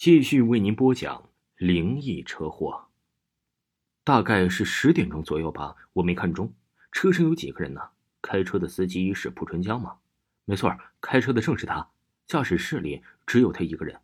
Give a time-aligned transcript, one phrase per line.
[0.00, 1.28] 继续为您播讲
[1.58, 2.86] 灵异车祸。
[4.02, 6.54] 大概是十点钟左右吧，我没看中。
[6.90, 7.82] 车上有几个人呢？
[8.22, 9.98] 开车的司机是蒲春江吗？
[10.46, 11.86] 没错，开车的正是他。
[12.26, 14.00] 驾驶室里只有他一个人。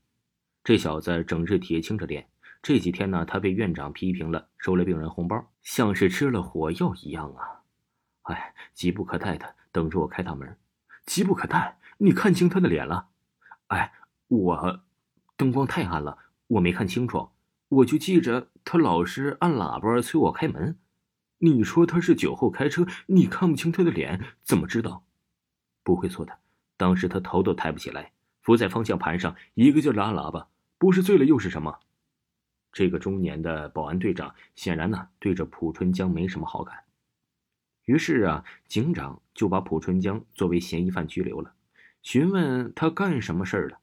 [0.62, 2.28] 这小子整日铁青着脸。
[2.60, 7.62] 这几天呢，他被院长批评了，收了病人红包，像是吃了火药一样啊！
[8.24, 10.58] 哎，急不可待的等着我开大门。
[11.06, 11.78] 急不可待？
[11.96, 13.08] 你看清他的脸了？
[13.68, 13.94] 哎，
[14.28, 14.82] 我。
[15.36, 17.28] 灯光太暗了，我没看清楚。
[17.68, 20.78] 我就记着他老是按喇叭催我开门。
[21.38, 25.04] 你说他是酒后开车，你看不清他的脸，怎么知道？
[25.82, 26.38] 不会错的。
[26.76, 30.48] 当时他头都抬不起来，伏在方向盘上，一个劲儿拉喇叭。
[30.78, 31.78] 不是醉了又是什么？
[32.72, 36.84] 这个中年的保安队长显然呢，对着蒲春江没什么好感。
[37.84, 41.54] 于是啊，警长就把蒲春江作为嫌疑犯拘留了，
[42.02, 43.78] 询问他干什么事儿了。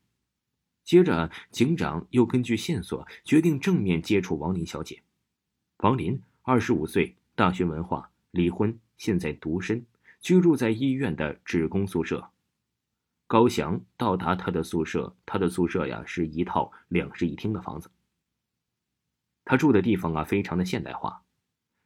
[0.83, 5.01] 接着，警长又根据线索决定正面接触王林小姐。
[5.77, 9.85] 王林，二十五岁，大学文化，离婚，现在独身，
[10.19, 12.29] 居住在医院的职工宿舍。
[13.27, 17.89] 高翔到达他的宿舍，他的宿舍呀是一套两室一厅的房子。
[19.45, 21.23] 他住的地方啊非常的现代化。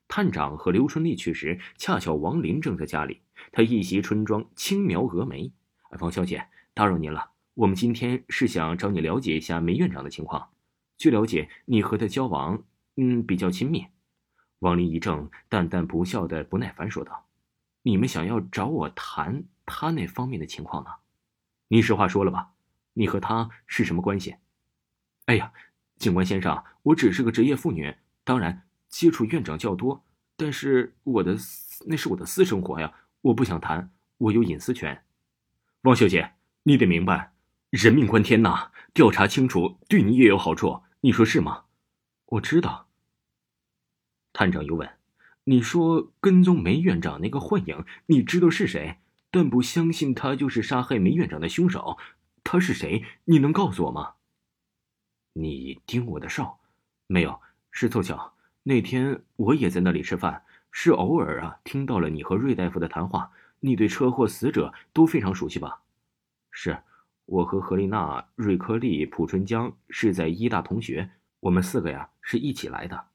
[0.08, 5.52] 探长和刘春丽去时，恰巧王林正在家里，他一袭春装，轻描蛾眉
[6.00, 10.50] ：“王小姐，打扰您了。”我们今天是想找你了解一下梅院长的情况。
[10.96, 12.64] 据了解，你和他交往，
[12.98, 13.88] 嗯，比较亲密。
[14.60, 17.26] 王林一怔，淡淡不笑的不耐烦说道
[17.82, 20.92] ：“你们想要找我谈他那方面的情况呢？
[21.70, 22.52] 你实话说了吧，
[22.94, 24.36] 你和他是什么关系？”
[25.26, 25.52] 哎呀，
[25.96, 30.04] 警官先生，我只是个职业妇女，当然接触院长较多，
[30.36, 31.36] 但是我的
[31.88, 35.04] 那是我的私生活呀，我不想谈，我有隐私权。
[35.82, 37.34] 王小姐，你得明白。
[37.70, 38.72] 人命关天呐！
[38.94, 41.66] 调查清楚对你也有好处，你说是吗？
[42.28, 42.88] 我知道。
[44.32, 44.90] 探长又问
[45.44, 49.00] ：“你说跟踪梅院长那个幻影，你知道是谁？
[49.30, 51.98] 但不相信他就是杀害梅院长的凶手。
[52.42, 53.04] 他是谁？
[53.26, 54.14] 你能告诉我吗？”
[55.36, 56.62] 你盯我的哨？
[57.08, 57.42] 没有，
[57.72, 58.34] 是凑巧。
[58.64, 63.30] 那天我也在那里吃饭，是偶尔啊听到了你和瑞大夫的谈话。
[63.60, 65.82] 你对车祸死者都非常熟悉吧？
[66.50, 66.82] 是。
[67.28, 71.10] 我和何丽娜、瑞克利、蒲春江是在医大同学，
[71.42, 73.08] 我们四个呀是一起来的。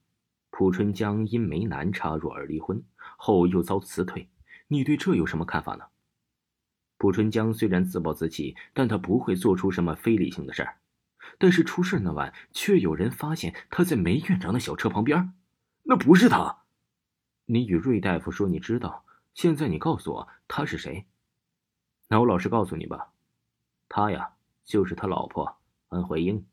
[0.50, 2.84] 蒲春江因梅南插入而离婚，
[3.16, 4.28] 后又遭辞退。
[4.68, 5.84] 你对这有什么看法呢？
[6.98, 10.76] 蒲春江虽然自暴自弃，但他不会做出什么非理性的事儿。
[11.38, 15.32] 但是出事那晚，却有人发现他在梅院长的小车旁边，
[15.84, 16.64] 那不是他。
[17.46, 21.06] 你与瑞大夫说你知道，现在你告诉我他是谁？
[22.08, 23.08] 那我老实告诉你吧。
[23.94, 24.30] 他呀，
[24.64, 25.58] 就是他老婆
[25.88, 26.46] 安怀英。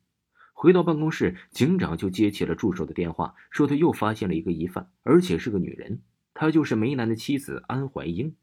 [0.52, 6.02] 回到办公室，警长就接起了助手的电话，说他又发现了一个疑犯，而且是个女人。
[6.34, 8.36] 她就是梅兰的妻子安怀英。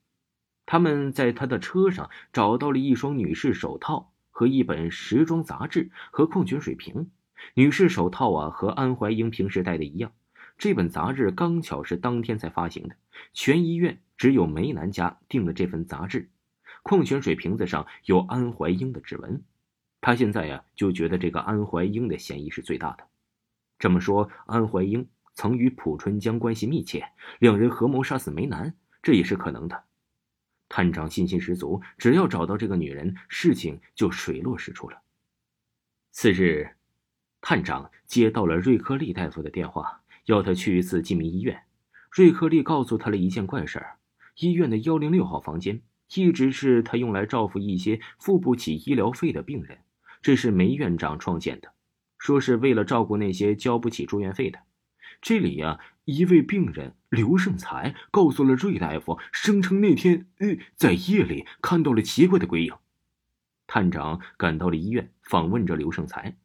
[0.65, 7.11] 他们在他的车上找到了一双女士手套和一本时装杂志和矿泉水瓶。
[7.53, 10.13] 女士手套啊，和安怀英平时戴的一样。
[10.57, 12.97] 这本杂志刚巧是当天才发行的，
[13.35, 16.31] 全医院只有梅兰家订了这份杂志。
[16.87, 19.43] 矿泉水瓶子上有安怀英的指纹，
[20.01, 23.09] 他现在呀就觉得这个安怀英的嫌疑是最大的。
[23.77, 27.05] 这么说，安怀英曾与蒲春江关系密切，
[27.41, 29.83] 两人合谋杀死梅南，这也是可能的。
[30.69, 35.03] 探长信心十足，只要找到这个女人，事情就水落石出了。
[36.13, 36.77] 次日，
[37.41, 41.65] 探长接到了瑞克利大夫的电话，要他去一次济民医院。
[42.13, 43.99] 瑞克利告诉他了一件怪事儿：
[44.37, 45.83] 医院的幺零六号房间。
[46.15, 49.79] 一直是他用来照付一些付不起医疗费的病人，
[50.23, 51.73] 这是梅院长创建的，
[52.19, 54.61] 说是为了照顾那些交不起住院费的。
[55.21, 62.75] 这里呀，一位病人刘胜才告诉了瑞大夫，声称那天呃在夜里看到了奇怪的鬼影。
[63.67, 66.37] 探长赶到了医院，访问着刘胜才。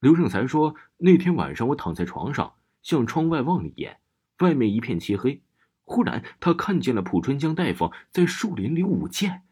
[0.00, 3.98] 刘胜才说，那天晚上我躺在床上，向窗外望了一眼，
[4.38, 5.42] 外面一片漆黑。
[5.90, 9.42] 忽然，他看见了蒲春江大夫在树林里舞剑，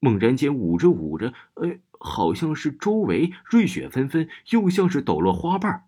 [0.00, 5.84] 猛然间舞着舞着，哎，好像是周围瑞雪纷纷，又像是抖落花瓣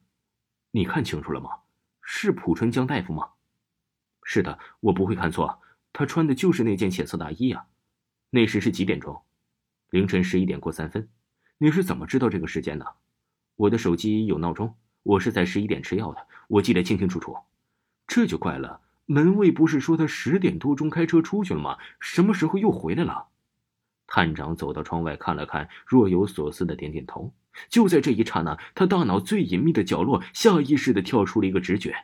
[0.72, 1.48] 你看清楚了吗？
[2.02, 3.30] 是蒲春江大夫吗？
[4.24, 5.62] 是的，我不会看错，
[5.94, 7.64] 他穿的就是那件浅色大衣呀。
[8.28, 9.22] 那时是几点钟？
[9.88, 11.08] 凌晨十一点过三分。
[11.56, 12.96] 你是怎么知道这个时间的？
[13.56, 17.34] 我的手机有闹钟，我是在十一点吃药的，我记得清清楚楚。
[18.06, 18.82] 这就怪了。
[19.06, 21.78] 门卫不是说他十点多钟开车出去了吗？
[22.00, 23.28] 什么时候又回来了？
[24.06, 27.32] 探长走到窗外看了看，若有所思的点点头。
[27.68, 31.94] 就在这一刹那，他大脑最隐秘的角落下意识的跳出了一个直觉：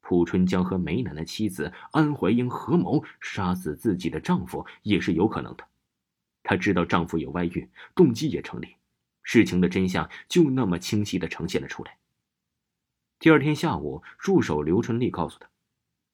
[0.00, 5.64] 蒲春江和梅楠的妻子安怀英合谋杀死自己的丈夫也是有可能的。
[6.42, 8.76] 他知道丈夫有外遇，动机也成立，
[9.22, 11.98] 事情的真相就那么清晰的呈现了出来。
[13.18, 15.48] 第二天下午，助手刘春丽告诉他，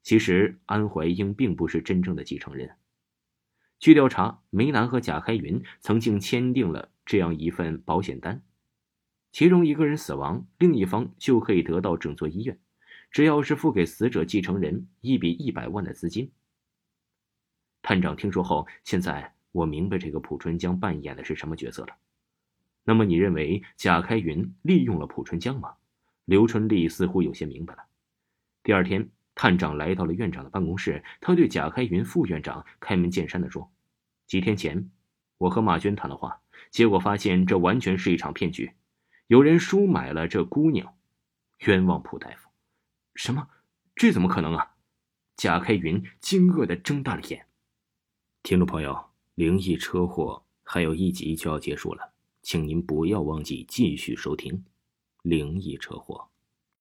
[0.07, 2.77] 其实安怀英并不是真正的继承人。
[3.81, 8.41] 据调查，梅兰和贾开云曾经签订了这样一份保险单，
[9.33, 12.57] 其中一个人死亡，另一方就可以得到整座医院，
[13.11, 16.31] 只要是付给死者继承人一笔一百万的资金。
[17.83, 21.97] 探长听说后，现在我明白这个蒲春江扮演的是什么角色了。
[22.85, 25.75] 那么，你认为贾开云利用了蒲春江吗？
[26.27, 27.87] 刘春丽似乎有些明白了。
[28.63, 29.11] 第二天。
[29.37, 33.71] 探长来到了院长的办公室，他对贾开云副院长开门见山的说
[34.27, 34.91] ：“几天前，
[35.37, 36.41] 我和马娟谈了话，
[36.71, 38.73] 结果发现这完全是一场骗局，
[39.27, 40.97] 有人收买了这姑娘，
[41.67, 42.49] 冤枉蒲大夫。
[43.15, 43.47] ”“什么？
[43.95, 44.73] 这怎么可能啊？”
[45.37, 47.47] 贾开云惊愕的睁大了眼。
[48.43, 54.65] 听众朋友，灵异车祸还有一集就要结束了，请您不要忘记继续收听
[55.21, 56.31] 灵异车祸。